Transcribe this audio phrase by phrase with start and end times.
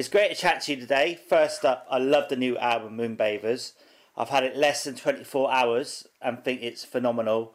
[0.00, 1.20] It's great to chat to you today.
[1.28, 3.74] First up, I love the new album Moonbathers.
[4.16, 7.52] I've had it less than 24 hours and think it's phenomenal.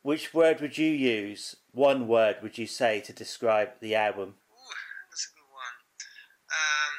[0.00, 1.56] Which word would you use?
[1.72, 4.40] One word would you say to describe the album?
[4.48, 4.72] Ooh,
[5.12, 5.76] that's a good one.
[6.48, 6.92] Um,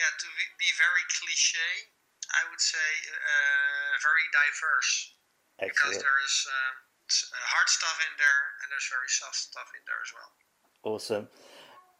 [0.00, 0.26] yeah, to
[0.56, 1.92] be very cliche,
[2.32, 5.12] I would say uh, very diverse.
[5.60, 6.74] Because there is um,
[7.36, 10.32] uh, hard stuff in there and there's very soft stuff in there as well.
[10.88, 11.28] Awesome.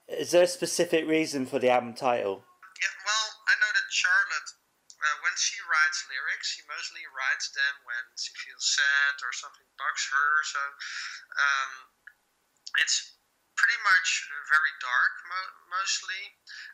[0.08, 2.42] Is there a specific reason for the album title?
[2.82, 4.50] Yeah, well, I know that Charlotte,
[4.98, 9.66] uh, when she writes lyrics, she mostly writes them when she feels sad or something
[9.78, 10.30] bugs her.
[10.42, 10.62] So
[11.38, 11.70] um,
[12.82, 13.14] it's
[13.54, 14.08] pretty much
[14.50, 16.22] very dark, mo- mostly.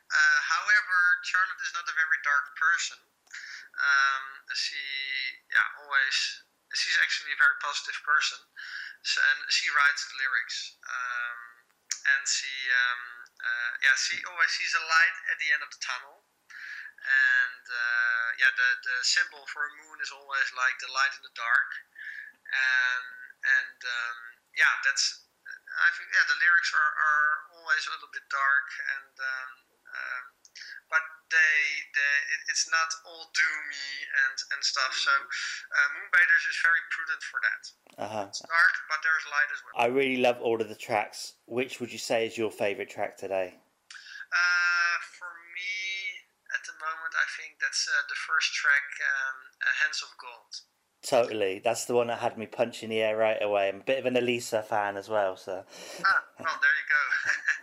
[0.09, 2.97] Uh, however, Charlotte is not a very dark person.
[3.77, 4.25] Um,
[4.57, 4.81] she,
[5.53, 6.17] yeah, always.
[6.77, 8.37] She's actually a very positive person,
[9.01, 10.77] so, and she writes the lyrics.
[10.85, 11.28] Um,
[12.09, 13.03] and she, um,
[13.39, 16.25] uh, yeah, she always sees a light at the end of the tunnel.
[16.99, 21.23] And uh, yeah, the, the symbol for a moon is always like the light in
[21.23, 21.71] the dark.
[22.49, 23.07] And
[23.39, 24.19] and um,
[24.57, 25.29] yeah, that's
[25.79, 28.69] I think yeah, the lyrics are, are always a little bit dark
[28.99, 29.51] and um,
[29.89, 30.25] um,
[30.89, 31.61] but they,
[31.93, 33.93] they it, it's not all doomy
[34.27, 34.93] and, and stuff.
[34.97, 37.63] So uh, Moonbathers is very prudent for that.
[37.99, 38.27] Uh-huh.
[38.29, 39.75] It's dark, but there's light as well.
[39.77, 41.35] I really love all of the tracks.
[41.47, 43.59] Which would you say is your favourite track today?
[44.29, 45.75] Uh, for me,
[46.53, 50.53] at the moment, I think that's uh, the first track, um, uh, Hands of Gold.
[51.03, 51.61] Totally.
[51.63, 53.69] That's the one that had me punching the air right away.
[53.69, 55.65] I'm a bit of an Alissa fan as well, so.
[56.05, 56.99] Ah, well, there you go.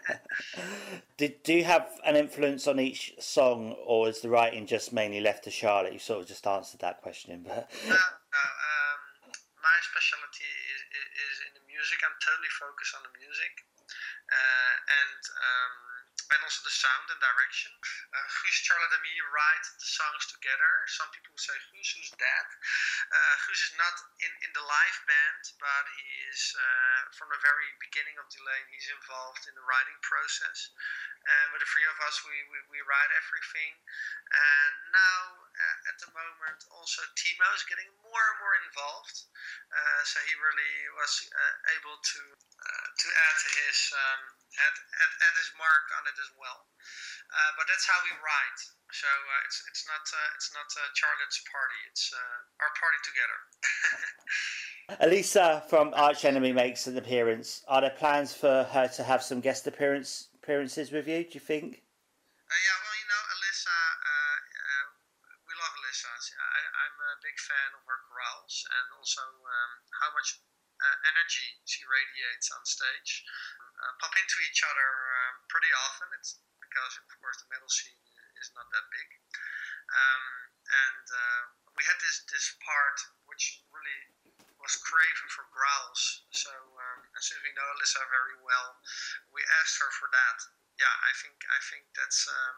[1.17, 5.19] Did, do you have an influence on each song, or is the writing just mainly
[5.19, 5.93] left to Charlotte?
[5.93, 8.45] You sort of just answered that question, but no, no.
[8.45, 8.99] Um,
[9.63, 11.99] my specialty is, is, is in the music.
[12.03, 13.53] I'm totally focused on the music,
[14.31, 15.73] uh, and um,
[16.33, 17.69] and also the sound and direction.
[18.09, 20.71] Uh, Guus, Charlotte, and me write the songs together.
[20.89, 22.47] Some people say Guus, who's that?
[23.13, 23.95] Uh, Guus is not
[24.25, 28.65] in, in the live band, but he is uh, from the very beginning of Delain.
[28.73, 30.73] He's involved in the writing process,
[31.25, 33.73] and with the three of us, we we, we write everything.
[34.25, 39.29] And now, uh, at the moment, also Timo is getting more and more involved.
[39.69, 44.21] Uh, so he really was uh, able to uh, to add his um,
[44.61, 46.59] add, add, add his mark on it as well.
[47.31, 48.59] Uh, but that's how we write.
[48.93, 51.79] So uh, it's it's not uh, it's not uh, Charlotte's party.
[51.91, 53.39] It's uh, our party together.
[55.03, 57.65] Alissa from Arch Enemy makes an appearance.
[57.67, 61.25] Are there plans for her to have some guest appearance appearances with you?
[61.25, 61.81] Do you think?
[62.45, 64.85] Uh, yeah, well, you know, Alissa, uh, uh,
[65.49, 66.09] we love Alissa.
[66.21, 69.71] She- I, I'm a big fan of her growls and also um,
[70.05, 70.37] how much
[70.85, 73.25] uh, energy she radiates on stage.
[73.81, 74.89] Uh, pop into each other
[75.25, 76.07] um, pretty often.
[76.21, 77.97] It's because, of course, the metal scene
[78.37, 79.09] is not that big.
[79.89, 80.25] Um,
[80.69, 81.41] and uh,
[81.73, 83.99] we had this this part which really
[84.61, 86.29] was craving for growls.
[86.31, 88.77] So um, as we know Alissa very well,
[89.33, 90.37] we asked her for that
[90.79, 92.57] yeah, I think I think that's um,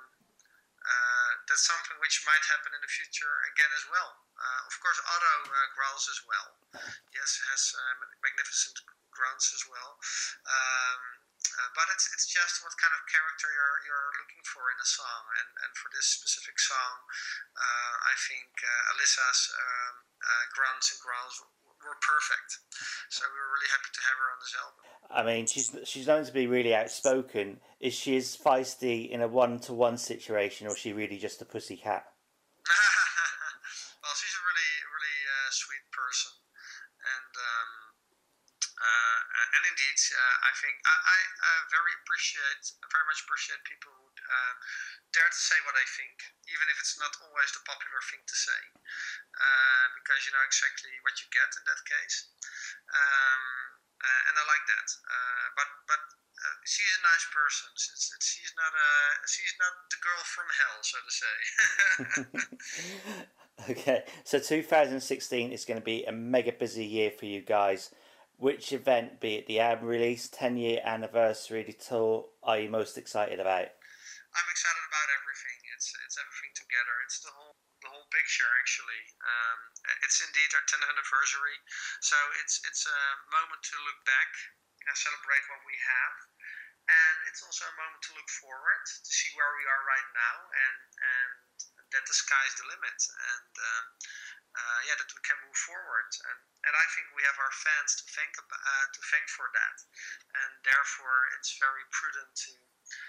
[0.87, 4.11] uh, that's something which might happen in the future again as well.
[4.39, 6.47] Uh, of course, Otto uh, growls as well.
[7.11, 7.93] Yes, has uh,
[8.23, 8.79] magnificent
[9.11, 9.99] grunts as well.
[10.47, 11.01] Um,
[11.57, 14.87] uh, but it's, it's just what kind of character you're, you're looking for in a
[14.87, 15.23] song.
[15.43, 16.95] And, and for this specific song,
[17.57, 18.51] uh, I think
[18.93, 19.95] Alissa's um,
[20.53, 21.35] grunts and growls
[21.85, 22.59] were perfect.
[23.09, 24.87] So we were really happy to have her on this album.
[25.07, 27.59] I mean, she's she's known to be really outspoken.
[27.79, 31.41] Is she as feisty in a one to one situation, or is she really just
[31.41, 32.03] a pussy cat?
[34.03, 36.33] well, she's a really, really uh, sweet person,
[36.99, 37.69] and um,
[38.83, 39.19] uh,
[39.55, 44.53] and indeed, uh, I think I, I very appreciate, very much appreciate people who uh,
[45.15, 46.15] dare to say what I think,
[46.51, 48.61] even if it's not always the popular thing to say,
[49.37, 52.17] uh, because you know exactly what you get in that case,
[52.91, 53.43] um,
[54.03, 54.87] and I like that.
[55.55, 56.03] But but.
[56.37, 57.65] Uh, she's a nice person.
[57.81, 58.89] She's, she's not a.
[59.25, 61.35] She's not the girl from hell, so to say.
[63.71, 67.89] okay, so 2016 is going to be a mega busy year for you guys.
[68.37, 72.93] Which event, be it the album release, 10 year anniversary the tour, are you most
[72.93, 73.73] excited about?
[74.37, 75.57] I'm excited about everything.
[75.73, 76.95] It's it's everything together.
[77.01, 79.01] It's the whole the whole picture actually.
[79.25, 79.59] Um,
[80.05, 81.57] it's indeed our 10th anniversary,
[82.05, 83.01] so it's it's a
[83.33, 84.29] moment to look back
[84.85, 86.15] and celebrate what we have,
[86.93, 90.35] and it's also a moment to look forward to see where we are right now,
[90.53, 91.33] and and
[91.95, 93.85] that the sky's the limit, and um,
[94.57, 97.95] uh, yeah, that we can move forward, and and I think we have our fans
[98.01, 99.77] to thank uh, to thank for that,
[100.43, 102.51] and therefore it's very prudent to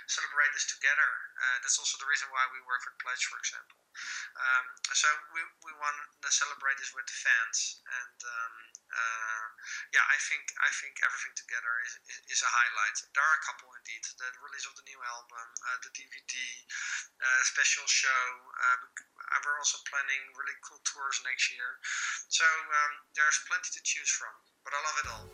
[0.06, 1.10] celebrate this together.
[1.38, 3.78] Uh, that's also the reason why we work with Pledge, for example.
[4.39, 4.65] Um,
[4.95, 8.55] so we, we want to celebrate this with the fans, and um,
[8.89, 9.47] uh,
[9.93, 12.97] yeah, I think I think everything together is, is, is, a highlight.
[13.12, 14.03] There are a couple indeed.
[14.17, 16.35] The release of the new album, uh, the DVD,
[17.21, 18.25] uh, special show.
[18.55, 18.79] Uh,
[19.45, 21.79] we're also planning really cool tours next year.
[22.31, 25.27] So um, there's plenty to choose from, but I love it all.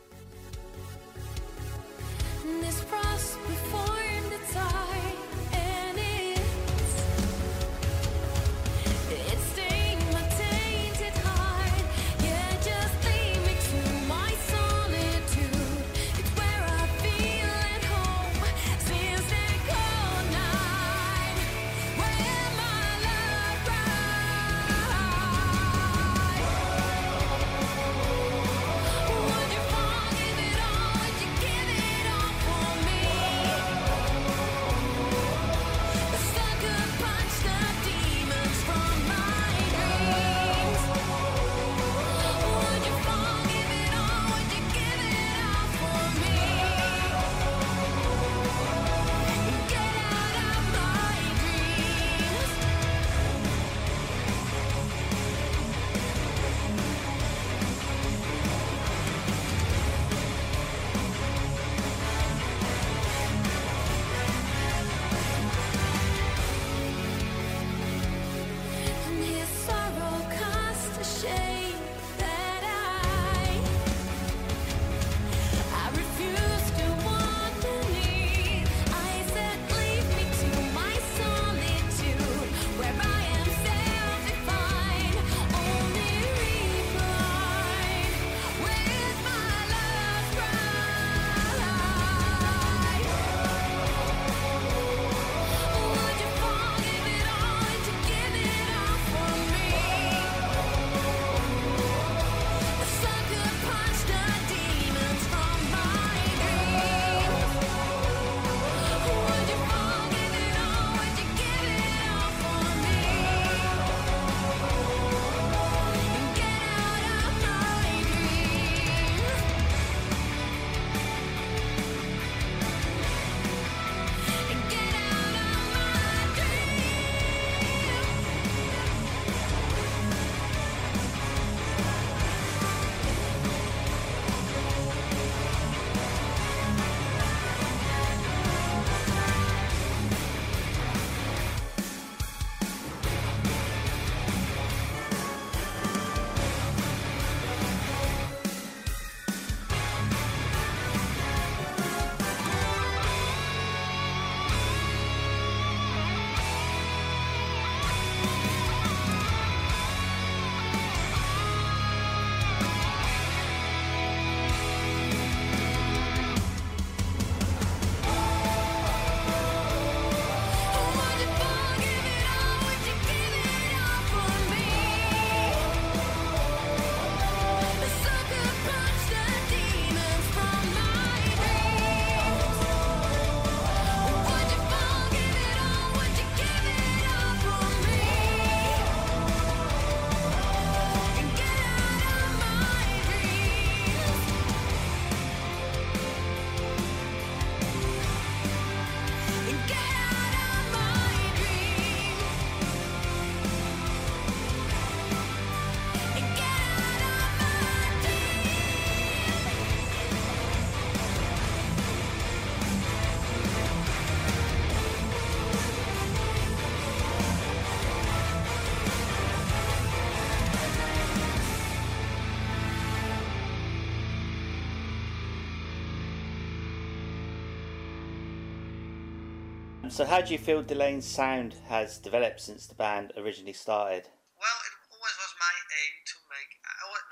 [229.94, 234.10] So, how do you feel Delain's sound has developed since the band originally started?
[234.34, 236.50] Well, it always was my aim to make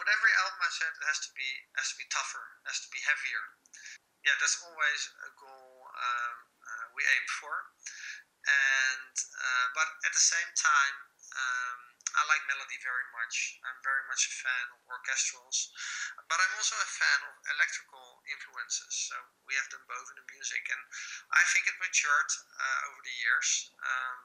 [0.03, 1.47] whatever album I said it has to be
[1.79, 3.45] has to be tougher, has to be heavier.
[4.27, 7.55] Yeah, that's always a goal um, uh, we aim for,
[8.51, 10.97] and uh, but at the same time.
[11.39, 13.57] Um, I like melody very much.
[13.65, 15.73] I'm very much a fan of orchestrals,
[16.29, 18.93] but I'm also a fan of electrical influences.
[19.09, 19.17] So
[19.49, 20.83] we have them both in the music, and
[21.33, 24.19] I think it matured uh, over the years, um,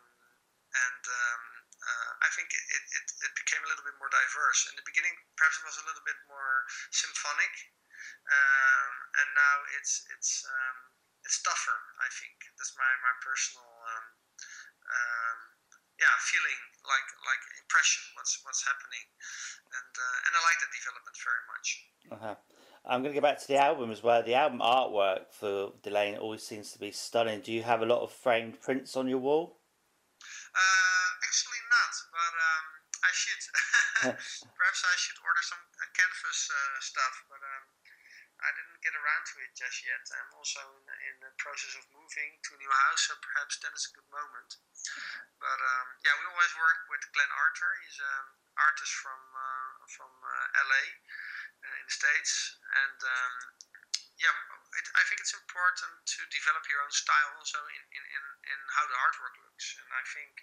[0.75, 1.41] and um,
[1.79, 4.67] uh, I think it, it, it became a little bit more diverse.
[4.67, 7.53] In the beginning, perhaps it was a little bit more symphonic,
[8.27, 10.77] um, and now it's it's um,
[11.23, 11.79] it's tougher.
[12.03, 14.05] I think that's my my personal um,
[16.27, 19.05] feeling like like impression what's what's happening,
[19.71, 21.67] and uh, and I like that development very much.
[22.07, 22.35] Uh-huh.
[22.87, 24.23] I'm going to go back to the album as well.
[24.23, 27.43] The album artwork for Delain always seems to be stunning.
[27.43, 29.59] Do you have a lot of framed prints on your wall?
[30.55, 32.65] Uh, actually, not, but um,
[33.03, 33.43] I should.
[34.55, 37.63] Perhaps I should order some uh, canvas uh, stuff, but um,
[38.39, 39.99] I didn't get around to it just yet.
[40.15, 43.75] I'm also in, in the process of moving to a new house, so perhaps then
[43.75, 44.63] is a good moment.
[45.37, 47.71] But um, yeah, we always work with Glenn Arthur.
[47.85, 48.25] He's an
[48.57, 53.33] artist from uh, from uh, LA uh, in the States, and um,
[54.17, 58.23] yeah, it, I think it's important to develop your own style also in, in, in,
[58.49, 59.77] in how the artwork looks.
[59.77, 60.41] And I think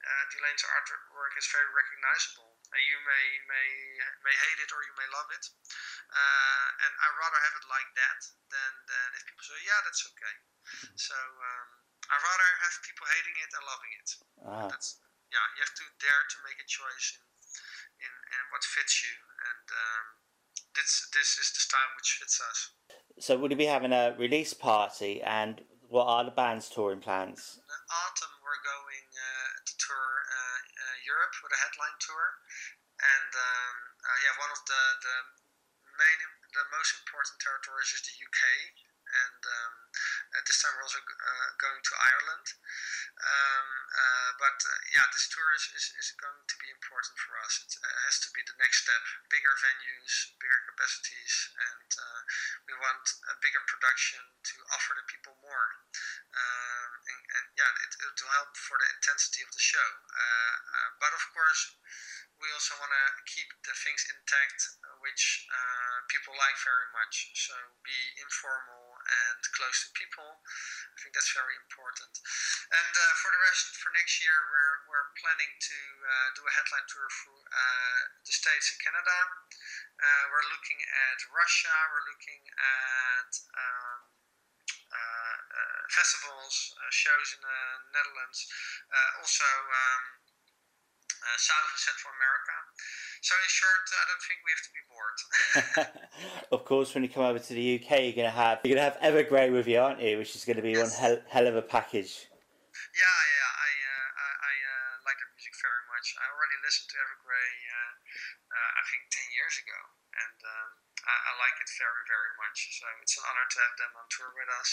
[0.00, 2.54] uh, Delain's artwork is very recognizable.
[2.70, 3.68] And you may may
[4.22, 5.44] may hate it or you may love it.
[6.06, 8.20] Uh, and I rather have it like that
[8.54, 10.34] than than if people say, yeah, that's okay.
[10.94, 14.08] So um, I rather have people hating it and loving it.
[14.40, 14.68] Ah.
[14.72, 14.96] That's
[15.30, 17.22] yeah, you have to dare to make a choice in
[18.02, 20.04] in, in what fits you, and um,
[20.74, 22.58] this this is the style which fits us.
[23.20, 27.60] So, would you be having a release party, and what are the band's touring plans?
[27.60, 32.26] In autumn, we're going uh, to tour uh, uh, Europe with a headline tour,
[32.98, 35.16] and um, uh, yeah, one of the the
[36.00, 36.18] main,
[36.56, 38.40] the most important territories is the UK,
[39.10, 39.72] and um,
[40.46, 42.46] this time we're also uh, going to Ireland.
[43.20, 47.34] Um, uh, but uh, yeah, this tour is, is, is, going to be important for
[47.42, 47.60] us.
[47.66, 52.20] It uh, has to be the next step bigger venues, bigger capacities, and uh,
[52.64, 55.68] we want a bigger production to offer the people more.
[56.30, 59.88] Um, and, and, yeah, it, will help for the intensity of the show.
[61.02, 61.74] but of course,
[62.38, 65.50] we also want to keep the things intact which
[66.08, 67.34] people like very much.
[67.36, 67.52] So
[67.84, 68.79] be informal
[69.10, 70.26] and close to people.
[70.26, 72.14] I think that's very important.
[72.70, 76.52] And uh, for the rest, for next year, we're, we're planning to uh, do a
[76.54, 77.42] headline tour through
[78.26, 79.18] the States and Canada.
[80.00, 84.00] Uh, we're looking at Russia, we're looking at um,
[84.90, 87.60] uh, uh, festivals, shows in the
[87.94, 88.40] Netherlands,
[89.20, 90.02] also um,
[91.36, 92.54] South and Central America.
[93.20, 95.18] So in short, I don't think we have to be bored.
[96.56, 99.00] of course, when you come over to the UK, you're gonna have you're gonna have
[99.04, 100.16] Evergrey with you, aren't you?
[100.16, 100.88] Which is going to be yes.
[100.88, 102.32] one hell, hell of a package.
[102.96, 106.06] Yeah, yeah, I uh, I, I uh, like their music very much.
[106.16, 107.92] I already listened to Evergrey, uh,
[108.56, 109.78] uh I think ten years ago,
[110.16, 110.68] and um,
[111.04, 112.58] I, I, like it very very much.
[112.80, 114.70] So it's an honor to have them on tour with us,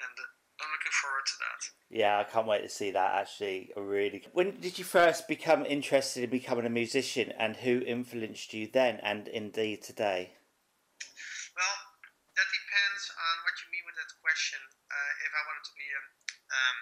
[0.00, 1.60] and uh, I'm looking forward to that.
[1.86, 3.14] Yeah, I can't wait to see that.
[3.14, 4.26] Actually, I really.
[4.34, 8.98] When did you first become interested in becoming a musician, and who influenced you then,
[9.06, 10.34] and indeed today?
[11.54, 11.76] Well,
[12.34, 14.58] that depends on what you mean with that question.
[14.90, 16.02] Uh, if I wanted to be a,
[16.50, 16.78] um,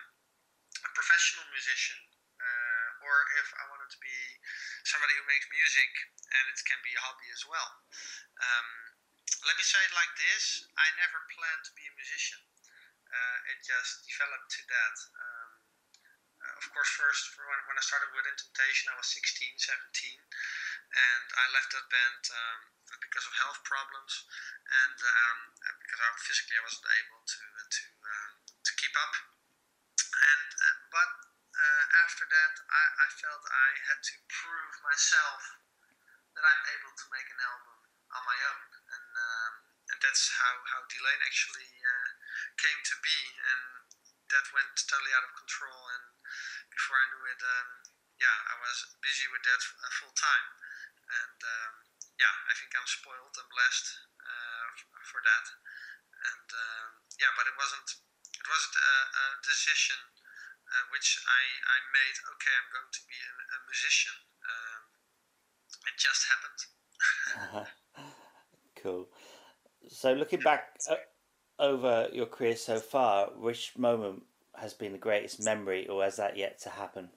[0.88, 2.00] a professional musician,
[2.40, 4.16] uh, or if I wanted to be
[4.88, 5.90] somebody who makes music,
[6.33, 7.71] and it can be a hobby as well.
[8.40, 8.68] Um,
[9.45, 12.40] let me say it like this: I never planned to be a musician
[13.10, 14.96] uh, it just developed to that.
[15.16, 15.50] Um,
[16.36, 20.20] uh, of course, first when, when I started Within Temptation, I was 16, 17,
[20.94, 22.60] and I left that band um,
[23.02, 24.26] because of health problems
[24.66, 25.38] and um,
[25.82, 29.14] because I physically I wasn't able to to um, to keep up.
[30.16, 31.10] And uh, but
[31.56, 35.40] uh, after that, I, I felt I had to prove myself
[36.34, 37.76] that I'm able to make an album
[38.12, 39.52] on my own, and um,
[39.94, 42.08] and that's how how Delain actually uh,
[42.61, 43.62] came to be, and
[44.33, 45.81] that went totally out of control.
[45.93, 46.05] And
[46.73, 47.69] before I knew it, um,
[48.16, 50.47] yeah, I was busy with that uh, full time,
[51.25, 51.73] and um,
[52.16, 53.88] yeah, I think I'm spoiled and blessed
[54.25, 54.66] uh,
[55.05, 55.47] for that.
[56.16, 56.88] And um,
[57.21, 57.88] yeah, but it wasn't
[58.35, 60.00] it wasn't a, a decision
[60.66, 62.16] uh, which I, I made.
[62.37, 64.16] Okay, I'm going to be a, a musician.
[64.43, 64.83] Um,
[65.87, 66.61] it just happened.
[68.83, 69.09] cool.
[69.88, 70.99] So looking back uh,
[71.58, 74.25] over your career so far, which moment
[74.56, 77.08] has been the greatest memory, or has that yet to happen?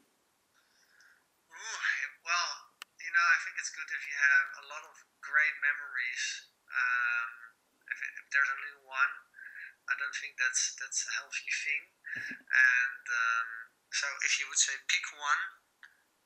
[2.24, 2.51] Well,
[3.00, 6.24] you know, I think it's good if you have a lot of great memories.
[6.67, 7.29] Um,
[7.89, 9.13] if, it, if, there's only one,
[9.89, 11.84] I don't think that's that's a healthy thing.
[12.29, 13.50] And um,
[13.91, 15.43] so, if you would say pick one,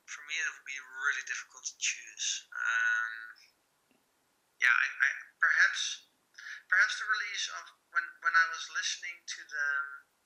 [0.06, 2.28] for me it would be really difficult to choose.
[2.52, 3.14] Um,
[4.62, 6.13] yeah, I, I perhaps
[6.74, 7.64] perhaps the release of
[7.94, 9.70] when when I was listening to the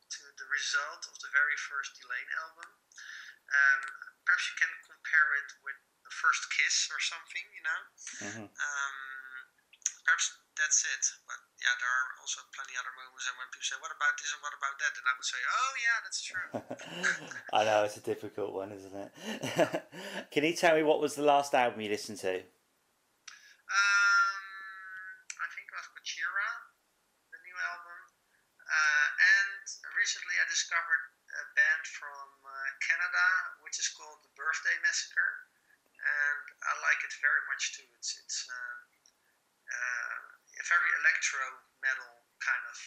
[0.07, 2.71] to the result of the very first Delain album.
[3.47, 3.79] Um,
[4.23, 7.81] perhaps you can compare it with the first kiss or something, you know.
[8.23, 8.47] Mm-hmm.
[8.47, 8.95] Um,
[10.07, 11.03] perhaps that's it.
[11.27, 14.31] But yeah, there are also plenty other moments, and when people say, "What about this?"
[14.31, 16.47] and "What about that?" then I would say, "Oh yeah, that's true."
[17.59, 19.11] I know it's a difficult one, isn't it?
[20.33, 22.39] Can you tell me what was the last album you listened to?
[23.67, 24.41] Um,
[25.43, 26.49] I think it was Gojira,
[27.35, 27.99] the new album,
[28.63, 29.63] uh, and
[29.99, 31.03] recently I discovered
[31.35, 32.69] a band from uh,
[33.17, 35.33] Canada which is called the Birthday Massacre,
[35.97, 37.89] and I like it very much too.
[37.97, 38.77] It's it's uh,
[39.73, 40.17] uh,
[40.61, 41.41] a very electro
[41.81, 42.77] metal kind of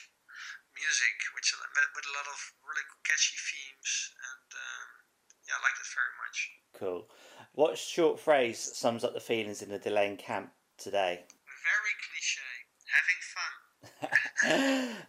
[0.79, 4.87] music, which with a lot of really catchy themes, and um,
[5.51, 6.37] yeah, I like it very much.
[6.79, 7.01] Cool.
[7.59, 11.27] What short phrase sums up the feelings in the Delain camp today?
[11.67, 12.51] Very cliche.
[12.95, 13.53] Having fun.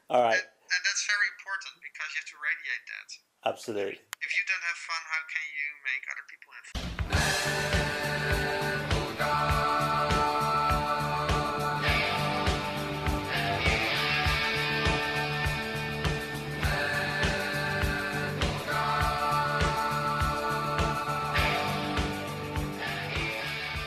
[0.10, 0.42] All right.
[0.42, 3.10] And, and that's very important because you have to radiate that.
[3.46, 4.00] Absolutely.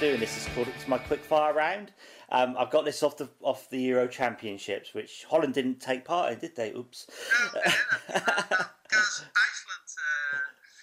[0.04, 1.90] Doing this is called it's my quick fire round.
[2.28, 6.30] Um, I've got this off the off the Euro Championships, which Holland didn't take part
[6.30, 6.72] in, did they?
[6.72, 7.06] Oops.
[7.32, 7.70] No, they.
[8.84, 9.88] Because Iceland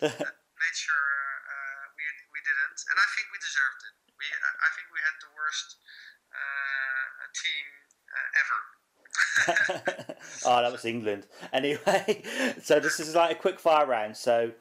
[0.01, 1.05] uh, made sure
[1.53, 3.93] uh, we we didn't, and I think we deserved it.
[4.17, 5.77] We I think we had the worst
[6.33, 7.65] uh, team
[8.41, 10.15] ever.
[10.45, 11.27] oh, that was England.
[11.53, 12.23] Anyway,
[12.63, 14.17] so this is like a quick fire round.
[14.17, 14.51] So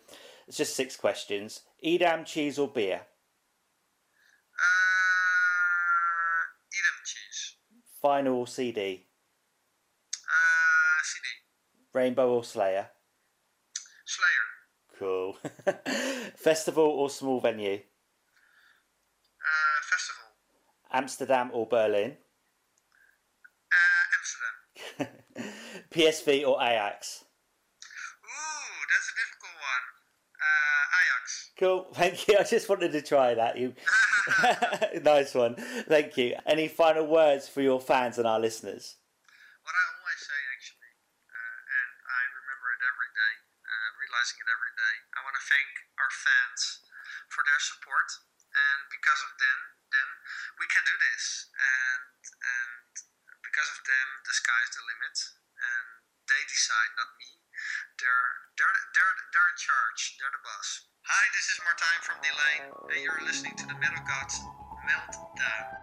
[0.47, 1.63] it's just six questions.
[1.83, 3.01] Edam, cheese or beer?
[8.01, 9.07] Final or CD?
[10.15, 11.27] Uh, CD.
[11.93, 12.89] Rainbow or Slayer?
[14.07, 14.99] Slayer.
[14.99, 15.37] Cool.
[16.37, 17.81] Festival or small venue?
[19.41, 20.23] Uh, festival.
[20.93, 22.17] Amsterdam or Berlin?
[23.73, 25.55] Uh, Amsterdam.
[25.91, 27.25] PSV or Ajax?
[28.25, 29.85] Ooh, that's a difficult one.
[30.41, 31.51] Uh, Ajax.
[31.59, 32.37] Cool, thank you.
[32.39, 33.59] I just wanted to try that.
[33.59, 33.75] You,
[35.03, 35.55] nice one.
[35.89, 36.37] Thank you.
[36.47, 38.97] Any final words for your fans and our listeners?
[39.65, 40.93] What I always say, actually,
[41.31, 44.95] uh, and I remember it every day, uh, realizing it every day.
[45.17, 46.63] I want to thank our fans
[47.29, 48.09] for their support,
[48.51, 49.59] and because of them,
[49.95, 50.09] them
[50.59, 52.03] we can do this, and
[52.41, 52.93] and
[53.45, 55.17] because of them, the sky's the limit,
[55.61, 55.85] and
[56.29, 57.29] they decide, not me.
[58.01, 60.17] They're they're they're they're in charge.
[60.17, 60.69] They're the boss.
[61.05, 64.41] Hi, this is Martijn from Delain, and you're listening to the Metal Gods
[64.89, 65.80] Meltdown.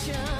[0.00, 0.39] Spread